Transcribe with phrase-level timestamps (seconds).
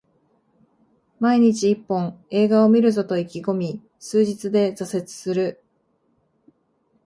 [1.19, 5.61] 毎日一本、映画を観るぞと意気込み数日で挫折する